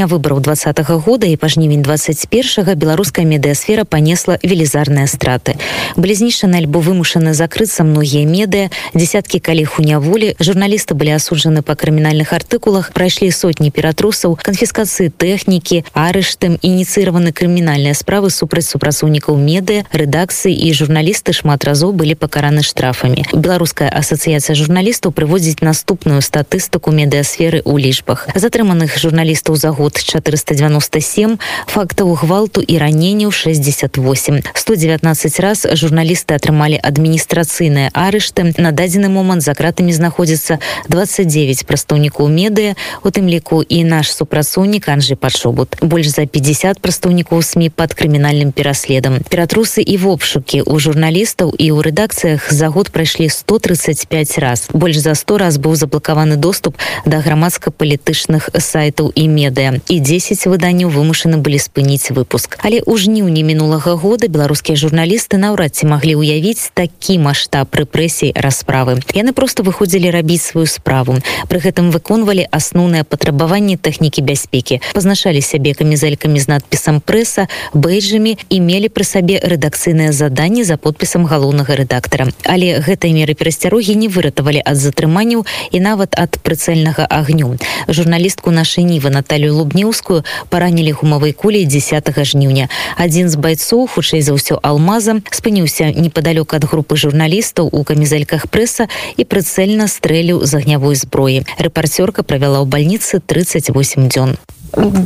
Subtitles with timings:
[0.00, 5.56] дня выбораў двадцатого года і па жнівень 21 беларуская медыасфера панесла велізарныя страты
[5.96, 11.76] былі знішчаны альбо вымушаны закрыцца многія медыа десяткі калег у няволі журналісты былі асуджаны па
[11.76, 20.56] крымінальных артыкулах прайшлі сотні ператрусаў канфіскацыі тэхнікі арыштым ініцыраваны крымінальныя справы супраць супрацоўнікаў медыа рэдакцыі
[20.56, 27.76] і журналісты шмат разоў былі пакараны штрафамі беларуская асацыяцыя журналістаў прыводзіць наступную статыстыку медыасферы ў
[27.76, 36.80] лічбах затрыманых журналістаў за год 497 фактаў гвалту і раненняў 68 119 раз журналісты атрымалі
[36.82, 43.84] адміністрацыйныя арышты на дадзены момант за кратамі знаходзіцца 29 прадстаўнікоў медыа у тым ліку і
[43.84, 50.62] наш супрацоўнік анжы пашобут больш за 50 прадстаўнікоў сМ под крымінальным пераследам ператрусы і вопшукі
[50.62, 55.76] у журналістаў і ў рэдакцыях за год прайшлі 135 раз больш за 100 раз быў
[55.76, 62.59] заблакаваны доступ да грамадска-палітычных сайтаў і медыа і 10 выданняў вымушаны былі спыніць выпуск.
[62.65, 68.99] Але ў жніўні мінулага года беларускія журналісты наўрад ці маглі ўявіць такі маштаб рэпрэсій расправы.
[69.15, 71.21] Яны просто выходзілі рабіць сваю справу.
[71.47, 74.81] Пры гэтым выконвалі асноўныя патрабаванні тэхнікі бяспекі.
[74.91, 81.25] Пазначалі сябе камізэлькамі з надпісам прэса бэйджамі і мелі пры сабе рэдакцыйныя заданні за подпісам
[81.29, 82.27] галоўнага рэдактара.
[82.43, 87.55] Але гэтай меры перасцярогі не выратавалі ад затрыманняў і нават ад прыцэльнага агню.
[87.87, 94.32] Журналістку нашай нівы Наталю лубнеўскую паранілі гумавай кулей 10 жніўня адзін з байцоў хутчэй за
[94.32, 98.88] ўсё алмазам спыніўся непадалёк ад групы журналістаў у камізэльках прэса
[99.20, 104.40] і прыцэльна стрэліў з агнявой зброі рэпарцёрка правяла ў бальніцы 38 дзён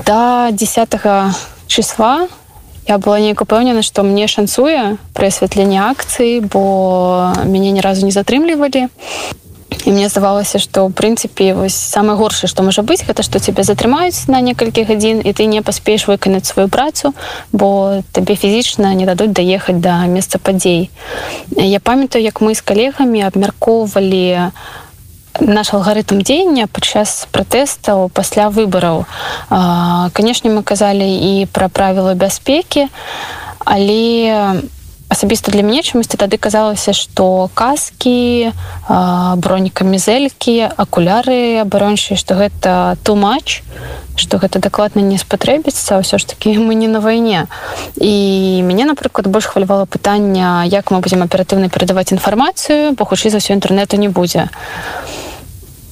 [0.06, 0.94] до 10
[1.66, 2.28] числа
[2.88, 8.14] я была неяк упэўнена што мне шанцуе пры асвятленне акцыі бо мяне ні разу не
[8.14, 8.88] затрымлівалі
[9.86, 13.62] і мне здавалася што ў прынцыпе вось самае горшае што можа быць гэта што цябе
[13.64, 17.14] затрымаюць на некалькі гадзін і ты не паспееш выканаць сваю працу
[17.52, 20.90] бо табе фізічна не дадуць даехаць да месца падзей
[21.56, 24.52] я памятаю як мы з калегамі абмяркоўвалі
[25.40, 29.06] наш алгарытм дзеяння падчас пратэстаў пасля выбараў
[30.12, 32.90] канешне мы казалі і пра правілы бяспекі
[33.64, 34.60] але
[35.10, 38.54] асабіста для мяне чамусьці тады казалася што каскі
[38.86, 43.66] бронікамізэлькі акуляры абарончыя што гэта тумач
[44.14, 47.50] што гэта дакладна не спатрэбіцца ўсё ж такі мы не на вайне
[47.98, 53.42] і мяне напрыклад больш хвалявала пытання як мы будзем аператыўна перадаваць інфармацыю бо хутчэй за
[53.42, 54.46] ўсё інтэрнету не будзе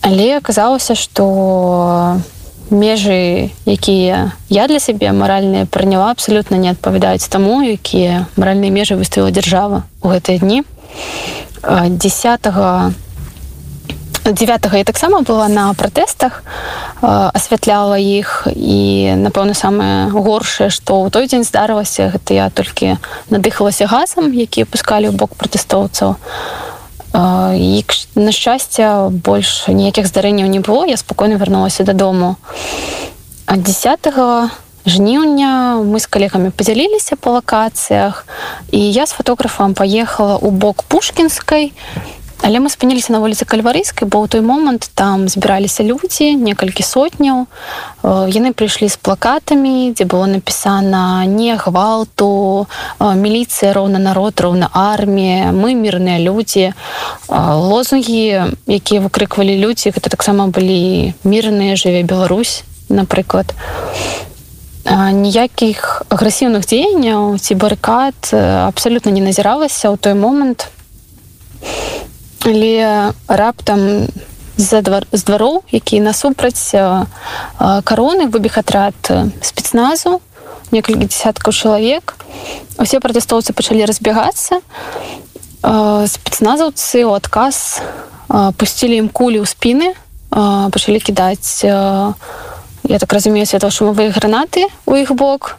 [0.06, 2.22] але аказалася што
[2.70, 9.30] межы якія я для сябе маральныя прыняла абсалютна не адпавядаюць таму якія маральныя межы выставіла
[9.32, 10.64] дзяржава у гэтыя дні
[11.64, 12.48] 10
[14.32, 16.44] 9 я таксама была на пратэстах
[17.00, 23.00] асвятляла іх і напэўна самае горшае што ў той дзень здарылася гэта я толькі
[23.32, 26.20] надыхалася газам які пускалі ў бок пратэстоўцаў
[27.14, 32.36] і на шчасце больш ніякіх здарэнняў не было я спакойна вярнулася дадому
[33.48, 34.08] 10
[34.86, 38.26] жніўня мы з калегамі падзяліліся па лакацыях
[38.70, 41.72] і я з фотографам паехала ў бок пушкінскай
[42.43, 47.47] але мы спыніліся на вуліцы кальварыйскай бо ў той момант там збіраліся людзі некалькі сотняў.
[48.03, 52.67] Яны прыйшлі з плакатамі дзе было напісана не гвалту
[52.99, 56.75] міліцыя роўна народ роўна армія мы мірныя людзі
[57.31, 63.55] лозунгі якія выкрыквалі людзі гэта таксама былі мірныя жыве Беларусь напрыклад.
[64.83, 68.35] Ніякіх агрэсіўных дзеянняў ці барыкад
[68.67, 70.67] абсалютна не назіралася ў той момант
[72.44, 74.06] але раптам
[74.56, 76.74] з-за двар з двароў які насупраць
[77.84, 78.98] кароны выбег атрад
[79.42, 80.20] спецназу
[80.70, 82.16] некалькі десяткаў чалавек
[82.78, 84.60] усе пратэстоўцы пачалі разбегацца
[85.62, 87.80] спецназаўцы у адказ
[88.28, 89.94] пусцілі ім кулі ў спіны
[90.30, 91.64] пачалі кідаць
[92.88, 95.58] я так разумею светлашумавыя гранаты у іх бок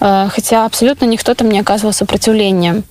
[0.00, 2.82] хаця абсалютна ніхто там не аказваў супраціўлення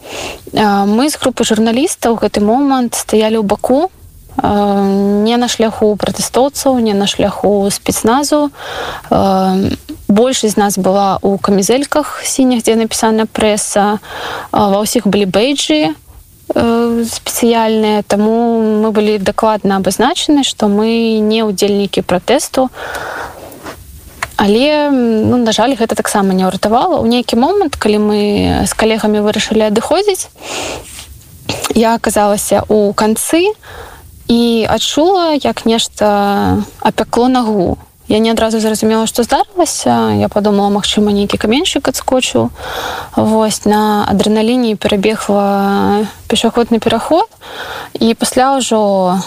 [0.53, 3.91] мы з групы журналістаў гэты момант стаялі ў баку
[4.41, 8.51] не на шляху пратэстоўцаў не на шляху спецназу
[10.07, 13.99] большасць з нас была у камізэльках сінях дзе напісана прэса
[14.51, 15.93] ва ўсіх былі бэйджы
[16.49, 22.69] спецыяльныя таму мы былі дакладна абазначаны што мы не ўдзельнікі пратэсту
[24.36, 26.98] але ну, на жаль гэта таксама не ўратавала.
[26.98, 28.20] У нейкі момант калі мы
[28.66, 30.28] з калегамі вырашылі адыходзіць
[31.74, 33.50] я аказалася у канцы
[34.28, 37.78] і адчула як нешта апякло нагу.
[38.08, 40.12] Я не адразу зразумела што здарылася.
[40.14, 42.50] Я подумала магчыма нейкі каменьчык адскочыў.
[43.16, 47.28] Вось на адреналіне перабегла пешаходны пераход.
[47.98, 49.18] І пасля ўжо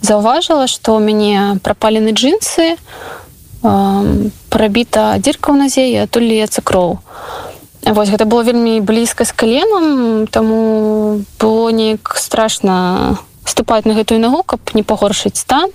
[0.00, 2.76] заўважыла што ў мяне прапалены джинсы
[3.63, 6.99] прабіта дзірка ў назе і адтуль льецца кроў
[7.83, 14.43] Вось гэта было вельмі блізка з каленам таму было неяк страшна ступаць на гэтую нагу
[14.43, 15.71] каб не пагоршыць стан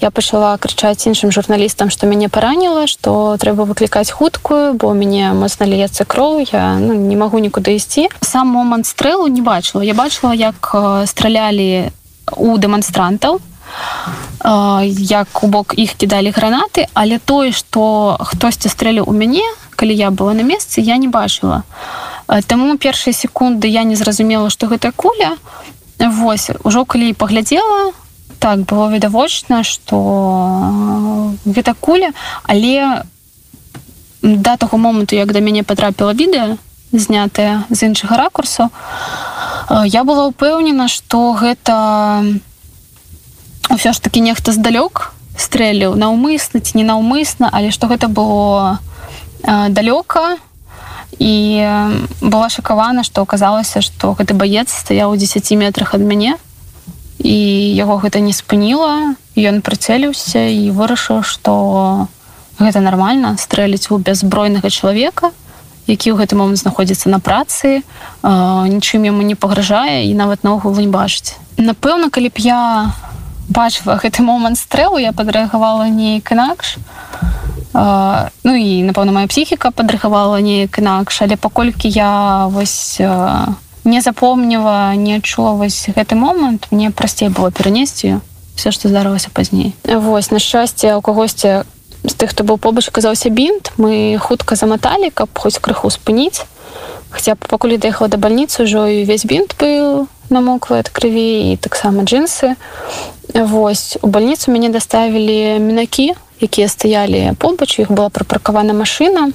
[0.00, 5.68] я пачала крычаць іншым журналістам што мяне параніла што трэба выклікаць хуткую бо мяне моцна
[5.68, 10.32] льецца кроў я ну, не магу нікуды ісці сам момант стрэлу не бачыла я бачыла
[10.32, 10.74] як
[11.06, 11.92] стралялі
[12.36, 13.40] у дэманстрантаў
[14.45, 19.45] Як у бок іх кідалі гранаты але тое што хтосьці стрэлі у мяне
[19.75, 21.63] калі я была на месцы я не бачыла.
[22.47, 25.37] Таму першыя секунды я не зразумела што гэта куля.
[25.99, 27.93] Вось ужо калі паглядзела
[28.39, 29.97] так было відавочна што
[31.45, 32.11] гэта куля
[32.43, 33.01] але
[34.21, 36.57] да таго моманту як да мяне потрапіла відэа
[36.91, 38.69] знятая з іншага ракурсу
[39.85, 42.21] я была ўпэўнена што гэта
[43.69, 48.79] ўсё ж таки нехта здалёк стрэліў наўмысна ці ненаўмысна але што гэта было
[49.45, 50.37] далёка.
[51.15, 51.63] І
[52.19, 56.35] была шакавана што аказалася што гэты баец стаяў у 10 метрах ад мяне.
[57.19, 57.35] І
[57.75, 59.15] яго гэта не спыніла.
[59.35, 62.07] Ён прыцэліўся і вырашыў што
[62.59, 65.31] гэта нармальна стрэліць у бяззбройнага чалавека
[65.87, 67.85] які ў гэты момант знаходзіцца на працы
[68.25, 71.37] нічым яму не пагражае і нават наогул не бачыць.
[71.57, 72.91] Напэўна калі б я
[73.48, 76.78] бачыла гэты момант стрэлу я падрэагавала неяк інакш
[77.74, 83.00] ну і напэўна моя псіхіка падрыхавала неяк інакш але паколькі я вось
[83.84, 88.20] не запомніла не адчула вось гэты момант мне прасцей было перанесці
[88.54, 91.66] все што здарылася пазней вось на шчасце у кагосьці
[92.04, 96.46] з тых хто быў побач казаўся бінт мы хутка заматалі каб хоць крыху спыніць
[97.10, 102.03] хаця пакуль даехала да бальніцы ўжо і увесь бінт быў намоклы ад крыві і таксама
[102.03, 102.55] джинсы.
[103.33, 103.97] Вось.
[104.01, 109.31] У бальніцу мяне даставілі мінакі якія стаялі побач іх была прапаркавана машына.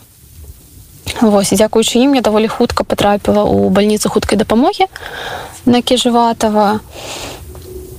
[1.21, 1.53] Вось.
[1.53, 4.87] Дзякуючы ім я даволі хутка потрапіла у бальніцу хуткай дапамогі
[5.67, 6.81] на кіжватава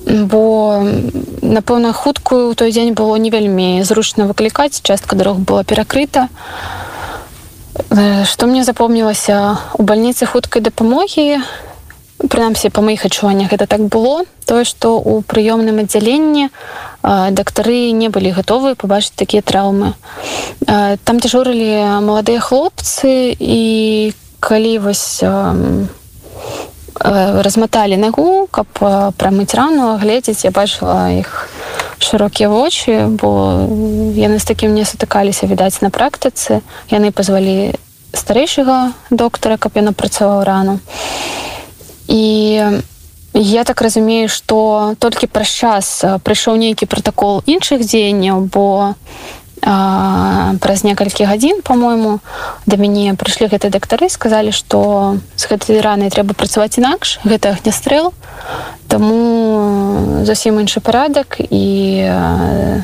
[0.06, 0.82] бо
[1.42, 6.28] напэўна хуткую той дзень было не вельмі зручна выклікаць частка дарог была перакрыта.
[8.26, 11.40] Што мне запомнілася у бальніцы хуткай дапамогі
[12.21, 16.49] прынамсі па маіх адчуваннях гэта так было тое што у прыёмным аддзяленні
[17.03, 19.93] дактары не былі гатовы пабачыць такія траўмы
[20.67, 25.21] там дзяжурылі маладыя хлопцы і калі вось
[26.97, 28.67] разматалі нагу каб
[29.21, 31.49] прамыць рану глядзець я бачыла іх
[32.01, 33.69] шырокія вочы бо
[34.17, 37.77] яны з такім не сутыкаліся відаць на практыцы яны пазвалі
[38.17, 41.50] старэйшага доктара каб ён апрацаваў рану і
[42.12, 48.96] я так разумею што толькі праз час прыйшоў нейкі пратакол іншых дзеянняў бо
[49.64, 52.20] а, праз некалькі гадзін по-мойму
[52.66, 58.12] да мяне прыйшлі гэты дактары сказалі што з гэтай ранай трэба працаваць інакш гэта агнястрэл
[58.92, 61.66] таму зусім іншы парадак і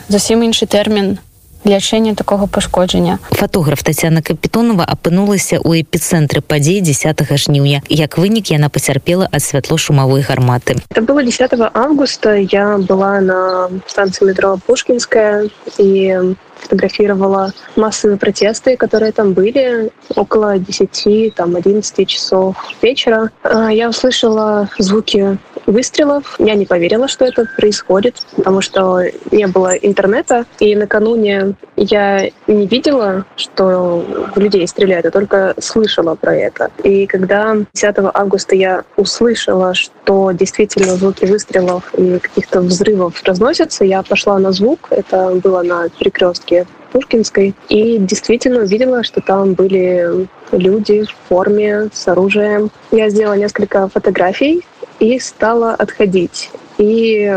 [0.07, 1.19] зусім іншы тэрмін
[1.66, 8.68] лячэння такого пашкоджання фотограф татяна капітонова апынулася ў эпіцэнтры падзей 10 жніўня як вынік яна
[8.68, 15.46] пацярпела ад святло-шумавой гарматы это было 10 августа я была на станцыі метро пушкінская
[15.78, 23.30] і фотографировала массовые протесты, которые там были около 10, там 11 часов вечера.
[23.42, 26.35] А, я услышала звуки выстрелов.
[26.39, 30.45] Я не поверила, что это происходит, потому что не было интернета.
[30.59, 34.03] И накануне я не видела, что
[34.35, 36.71] людей стреляют, я только слышала про это.
[36.83, 44.01] И когда 10 августа я услышала, что действительно звуки выстрелов и каких-то взрывов разносятся, я
[44.01, 44.87] пошла на звук.
[44.89, 47.55] Это было на перекрестке Пушкинской.
[47.69, 52.71] И действительно увидела, что там были люди в форме с оружием.
[52.91, 54.65] Я сделала несколько фотографий
[54.99, 56.51] и стала отходить.
[56.77, 57.33] И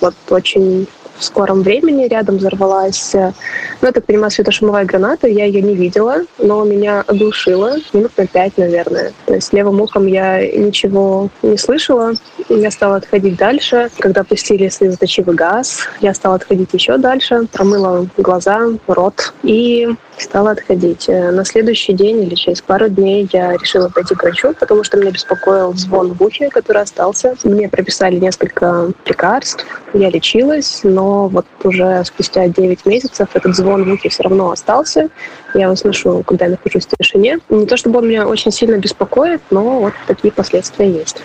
[0.00, 0.86] вот очень
[1.18, 5.28] в скором времени рядом взорвалась, ну, я так понимаю, светошумовая граната.
[5.28, 9.12] Я ее не видела, но меня оглушило минут на пять, наверное.
[9.26, 12.12] То есть левым ухом я ничего не слышала.
[12.48, 13.90] Я стала отходить дальше.
[13.98, 17.46] Когда пустили слезоточивый газ, я стала отходить еще дальше.
[17.52, 19.88] Промыла глаза, рот и
[20.18, 21.08] стала отходить.
[21.08, 25.10] На следующий день или через пару дней я решила пойти к врачу, потому что меня
[25.10, 27.36] беспокоил звон в ухе, который остался.
[27.44, 33.92] Мне прописали несколько лекарств, я лечилась, но вот уже спустя 9 месяцев этот звон в
[33.92, 35.08] ухе все равно остался.
[35.54, 37.38] Я его слышу, когда я нахожусь в тишине.
[37.48, 41.22] Не то чтобы он меня очень сильно беспокоит, но вот такие последствия есть.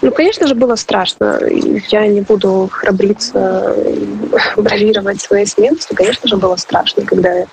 [0.00, 1.40] Ну, конечно же, было страшно.
[1.90, 3.74] Я не буду храбриться,
[4.56, 5.96] бравировать своей смелостью.
[5.96, 7.46] Конечно же, было страшно, когда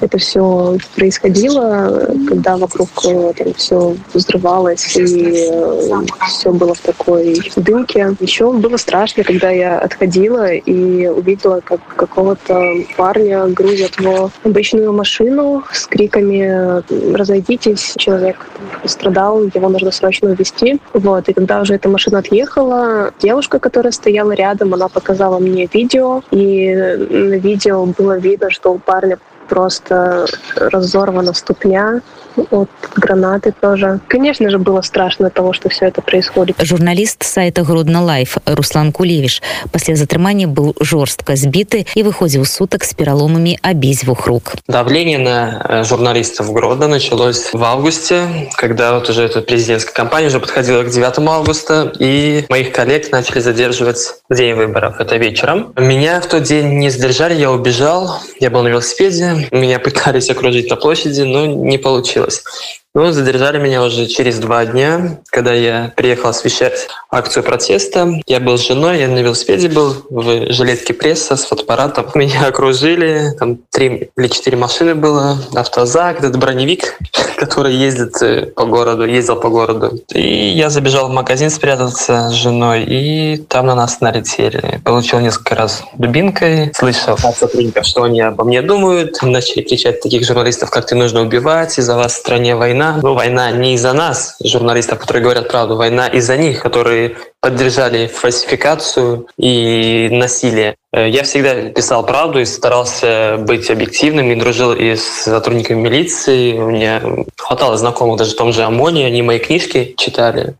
[0.00, 5.92] это все происходило, когда вокруг э, там все взрывалось и э,
[6.28, 8.14] все было в такой дымке.
[8.20, 12.60] Еще было страшно, когда я отходила и увидела, как какого-то
[12.96, 16.82] парня грузят в обычную машину с криками
[17.16, 18.46] «Разойдитесь!» Человек
[18.82, 20.78] пострадал, его нужно срочно увезти.
[20.92, 21.28] Вот.
[21.28, 26.74] И когда уже эта машина отъехала, девушка, которая стояла рядом, она показала мне видео, и
[26.74, 30.26] на видео было видно, что у парня просто
[30.56, 32.02] разорвана ступня
[32.50, 34.00] от гранаты тоже.
[34.08, 36.56] Конечно же, было страшно того, что все это происходит.
[36.60, 39.42] Журналіст сайта Гродна Life Руслан Кулевіч
[39.72, 44.54] пасля затрымання быў жорстка збіты і выйшаў з сутак з пераломамі абедзвюх рук.
[44.68, 50.40] Давление на э, журналистов Гродно началось в августе, когда вот уже эта президентская кампания уже
[50.40, 55.00] подходила к 9 августа, и моих коллег начали задерживать в день выборов.
[55.00, 55.72] Это вечером.
[55.76, 60.68] Меня в тот день не задержали, я убежал, я был на велосипеде, меня пытались окружить
[60.68, 62.25] на площади, но не получилось.
[62.26, 62.85] То есть.
[62.96, 68.08] Ну, задержали меня уже через два дня, когда я приехал освещать акцию протеста.
[68.26, 72.06] Я был с женой, я на велосипеде был, в жилетке пресса с фотоаппаратом.
[72.14, 76.98] Меня окружили, там три или четыре машины было, автозак, этот броневик,
[77.36, 80.00] который ездит э, по городу, ездил по городу.
[80.14, 84.80] И я забежал в магазин спрятаться с женой, и там на нас налетели.
[84.84, 89.18] Получил несколько раз дубинкой, слышал от сотрудников, что они обо мне думают.
[89.20, 93.14] Начали кричать таких журналистов, как ты нужно убивать, из-за вас в стране война война, но
[93.14, 100.08] война не из-за нас, журналистов, которые говорят правду, война из-за них, которые поддержали фальсификацию и
[100.10, 100.76] насилие.
[100.92, 106.58] Э, я всегда писал правду и старался быть объективным, и дружил и с сотрудниками милиции.
[106.58, 107.02] У меня
[107.36, 110.54] хватало знакомых даже в том же ОМОНе, они мои книжки читали.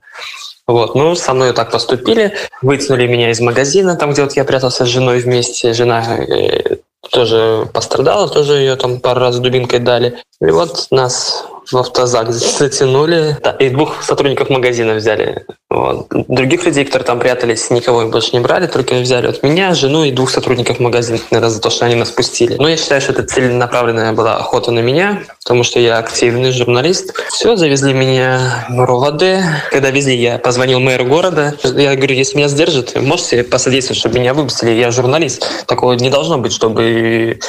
[0.66, 4.84] Вот, ну, со мной так поступили, вытянули меня из магазина, там, где вот я прятался
[4.84, 5.72] с женой вместе.
[5.72, 6.76] Жена э,
[7.10, 10.18] тоже пострадала, тоже ее там пару раз дубинкой дали.
[10.40, 13.36] И вот нас в автозак затянули.
[13.42, 15.44] Да, и двух сотрудников магазина взяли.
[15.68, 16.06] Вот.
[16.28, 20.12] Других людей, которые там прятались, никого больше не брали, только взяли от меня, жену и
[20.12, 22.56] двух сотрудников магазина, наверное, за то, что они нас пустили.
[22.58, 27.12] Но я считаю, что это целенаправленная была охота на меня, потому что я активный журналист.
[27.30, 29.24] Все, завезли меня в РОВД.
[29.70, 31.54] Когда везли, я позвонил мэру города.
[31.64, 34.70] Я говорю, если меня сдержат, можете посодействовать, чтобы меня выпустили?
[34.70, 35.46] Я журналист.
[35.66, 37.40] Такого не должно быть, чтобы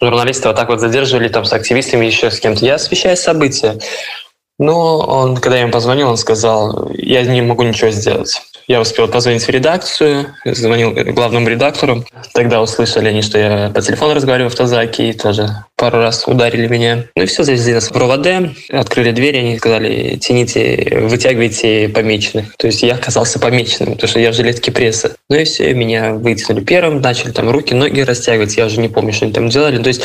[0.00, 2.64] журналисты вот так вот задерживали там с активистами, еще с кем-то.
[2.64, 3.80] Я освещаю события события.
[4.58, 8.40] Но он, когда я ему позвонил, он сказал, я не могу ничего сделать.
[8.68, 12.04] Я успел позвонить в редакцию, звонил главному редактору.
[12.32, 16.68] Тогда услышали они, что я по телефону разговариваю в Тазаке, и тоже пару раз ударили
[16.68, 17.04] меня.
[17.16, 22.56] Ну и все, завезли нас в РОВД, открыли двери, они сказали, тяните, вытягивайте помеченных.
[22.56, 25.16] То есть я оказался помеченным, потому что я в жилетке пресса.
[25.28, 29.12] Ну и все, меня вытянули первым, начали там руки, ноги растягивать, я уже не помню,
[29.12, 29.82] что они там делали.
[29.82, 30.04] То есть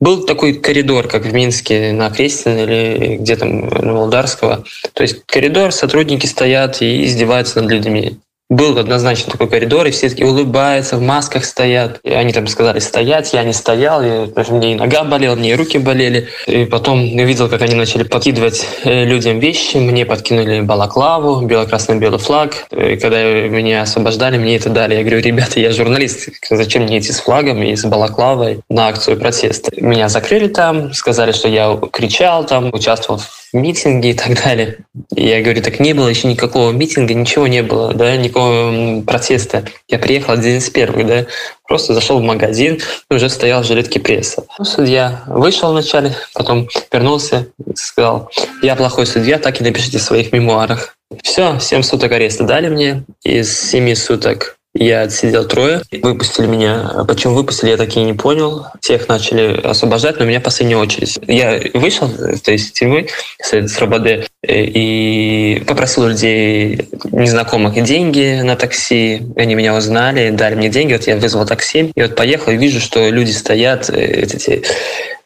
[0.00, 4.64] был такой коридор, как в Минске на Крестина или где там на Волдарского.
[4.92, 8.18] То есть коридор, сотрудники стоят и издеваются над людьми
[8.50, 12.00] был однозначно такой коридор, и все таки улыбаются, в масках стоят.
[12.04, 15.54] И они там сказали стоять, я не стоял, и, мне и нога болела, мне и
[15.54, 16.28] руки болели.
[16.46, 22.18] И потом я видел, как они начали подкидывать э, людям вещи, мне подкинули балаклаву, бело-красно-белый
[22.18, 22.66] флаг.
[22.70, 24.94] И когда меня освобождали, мне это дали.
[24.94, 29.18] Я говорю, ребята, я журналист, зачем мне идти с флагом и с балаклавой на акцию
[29.18, 29.72] протеста?
[29.76, 34.78] Меня закрыли там, сказали, что я кричал там, участвовал в митинги и так далее.
[35.14, 39.64] Я говорю, так не было еще никакого митинга, ничего не было, да, никакого протеста.
[39.88, 41.26] Я приехал один из первых, да,
[41.66, 42.80] просто зашел в магазин
[43.10, 44.44] и уже стоял в жилетке пресса.
[44.58, 48.30] Ну, судья вышел вначале, потом вернулся, сказал,
[48.60, 50.96] я плохой судья, так и напишите в своих мемуарах.
[51.22, 57.04] Все, 7 суток ареста дали мне, из 7 суток я отсидел трое, выпустили меня.
[57.06, 58.66] Почему выпустили, я так и не понял.
[58.80, 61.18] Всех начали освобождать, но меня в последнюю очередь.
[61.28, 62.08] Я вышел
[62.42, 63.06] то есть тюрьмы
[63.40, 69.22] с РОБД э, и попросил людей незнакомых деньги на такси.
[69.36, 70.94] Они меня узнали, дали мне деньги.
[70.94, 71.92] Вот я вызвал такси.
[71.94, 74.64] И вот поехал и вижу, что люди стоят, э, эти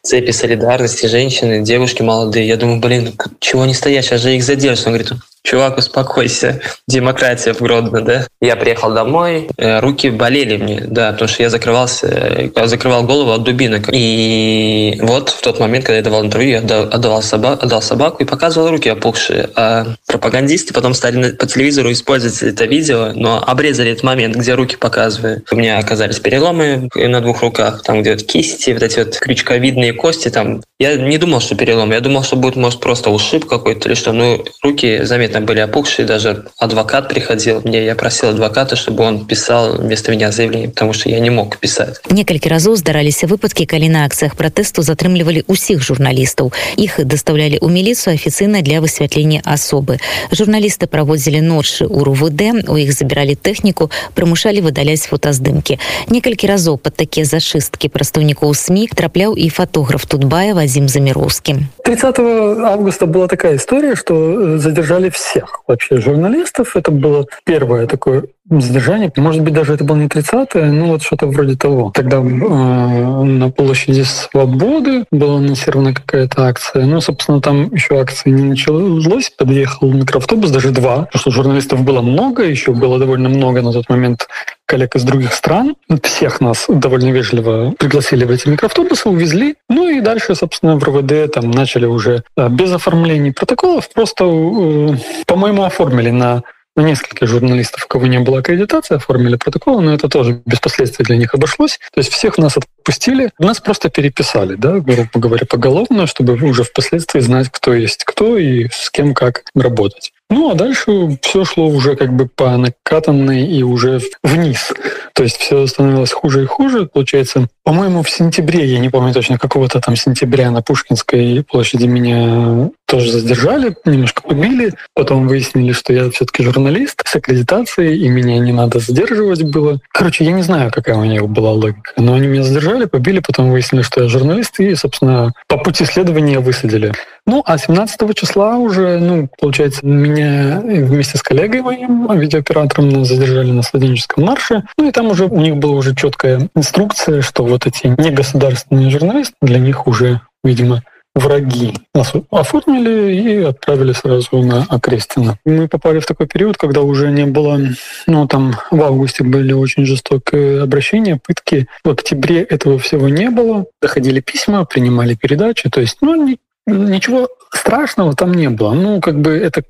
[0.03, 2.47] цепи солидарности, женщины, девушки молодые.
[2.47, 4.87] Я думаю, блин, чего они стоят, сейчас же их задержат.
[4.87, 5.11] Он говорит,
[5.43, 8.27] чувак, успокойся, демократия в Гродно, да?
[8.41, 13.31] Я приехал домой, э, руки болели мне, да, потому что я закрывался, я закрывал голову
[13.31, 13.89] от дубинок.
[13.91, 18.25] И вот в тот момент, когда я давал интервью, я отдавал собаку, отдал собаку и
[18.25, 19.49] показывал руки опухшие.
[19.55, 24.75] А пропагандисты потом стали по телевизору использовать это видео, но обрезали этот момент, где руки
[24.75, 25.43] показываю.
[25.51, 29.93] У меня оказались переломы на двух руках, там где вот кисти, вот эти вот крючковидные
[29.93, 30.61] кости, там.
[30.79, 34.13] Я не думал, что перелом, я думал, что будет, может, просто ушиб какой-то или что.
[34.13, 39.76] Ну, руки заметно были опухшие, даже адвокат приходил мне, я просил адвоката, чтобы он писал
[39.76, 42.00] вместо меня заявление, потому что я не мог писать.
[42.10, 46.52] Некалькі разоў здараліся выпадкі, калі на акцыях пратэсту затрымлівалі ўсіх журналістаў.
[46.76, 49.98] Іх дастаўлялі ў міліцыю афіцыйна для высвятлення асобы.
[50.30, 55.78] Журналісты праводзілі ночы ў РУВД, у іх забіралі тэхніку, прымушалі выдаляць фотаздымкі.
[56.08, 61.66] Некалькі разоў пад такія зачысткі прадстаўнікоў СМІ трапляў і фотограф Тутбая Вадзім Заміроўскі.
[61.84, 62.18] 30
[62.64, 66.75] августа была такая история, что э, задержали всех вообще журналистов.
[66.75, 69.11] Это было первое такое задержание.
[69.15, 71.91] Может быть, даже это было не 30-е, ну вот что-то вроде того.
[71.93, 76.85] Тогда э, на площади Свободы была анонсирована какая-то акция.
[76.85, 79.29] Ну, собственно, там еще акции не началось.
[79.29, 83.89] Подъехал микроавтобус, даже два, потому что журналистов было много, еще было довольно много на тот
[83.89, 84.27] момент
[84.65, 85.75] коллег из других стран.
[86.03, 89.55] Всех нас довольно вежливо пригласили в эти микроавтобусы, увезли.
[89.67, 94.95] Ну и дальше, собственно, в РВД там начали уже э, без оформления протоколов, просто, э,
[95.25, 96.43] по-моему, оформили на
[96.75, 101.05] на несколько журналистов, у кого не было аккредитации, оформили протокол, но это тоже без последствий
[101.05, 101.79] для них обошлось.
[101.93, 107.19] То есть всех нас отпустили, нас просто переписали, да, грубо говоря, поголовно, чтобы уже впоследствии
[107.19, 110.11] знать, кто есть кто и с кем как работать.
[110.31, 114.71] Ну, а дальше все шло уже как бы по накатанной и уже вниз.
[115.13, 116.85] То есть все становилось хуже и хуже.
[116.85, 122.69] Получается, по-моему, в сентябре, я не помню точно, какого-то там сентября на Пушкинской площади меня
[122.89, 124.73] тоже задержали, немножко побили.
[124.95, 129.79] Потом выяснили, что я все-таки журналист с аккредитацией, и меня не надо задерживать было.
[129.93, 131.93] Короче, я не знаю, какая у них была логика.
[131.97, 136.39] Но они меня задержали, побили, потом выяснили, что я журналист, и, собственно, по пути следования
[136.39, 136.91] высадили.
[137.27, 143.61] Ну, а 17 числа уже, ну, получается, меня вместе с коллегой моим, видеооператором, задержали на
[143.61, 144.63] студенческом марше.
[144.79, 149.35] Ну, и там уже у них была уже четкая инструкция, что вот эти негосударственные журналисты,
[149.43, 150.81] для них уже, видимо,
[151.15, 151.73] враги.
[151.93, 155.37] Нас оформили и отправили сразу на Окрестина.
[155.45, 157.59] Мы попали в такой период, когда уже не было,
[158.07, 161.67] ну там в августе были очень жестокие обращения, пытки.
[161.83, 163.65] В октябре этого всего не было.
[163.81, 165.69] Доходили письма, принимали передачи.
[165.69, 166.35] То есть, ну,
[166.67, 168.73] ничего страшного там не было.
[168.73, 169.63] Ну, как бы это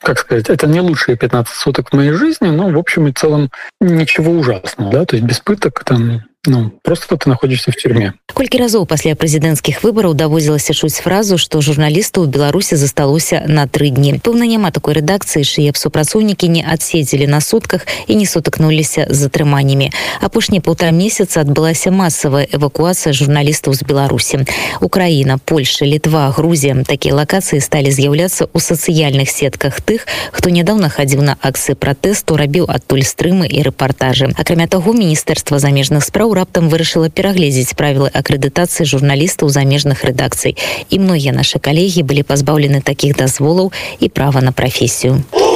[0.00, 3.50] как сказать, это не лучшие 15 суток в моей жизни, но в общем и целом
[3.80, 8.57] ничего ужасного, да, то есть без пыток там ну просто ты находишься в тюрьме колькі
[8.61, 14.19] разоў пасля прэзідэнцкіх выбараў даводзілася чуць фразу што журналістаў у беларусі засталося на тры дні
[14.23, 19.15] пэўна няма такой рэдакцыі чые б супрацоўнікі не адседзелі на сутках і не сутыкнуліся з
[19.27, 24.45] затрыманнямі апошні полтора месяца адбылася масавая эвакуацыя журналістаў з беларусі
[24.81, 31.27] украіна польша літва грузія такія лакацыі сталі з'яўляцца ў сацыяльных сетках тых хто нядаўна хадзіў
[31.27, 37.09] на акцыі пратэсту рабіў адтуль стрымы і рэпартажы акрамя таго міністэрства замежных спраў раптам вырашыла
[37.09, 40.57] перагледзець правілы акрэдытацыі журналістаў замежных рэдакцый
[40.89, 45.50] і многія нашы калегі былі пазбаўлены такіх дазволаў і права на прафесію у